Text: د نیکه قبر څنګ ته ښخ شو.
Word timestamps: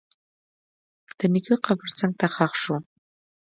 د 1.17 1.19
نیکه 1.33 1.55
قبر 1.65 1.87
څنګ 1.99 2.13
ته 2.19 2.27
ښخ 2.35 2.53
شو. 2.61 2.75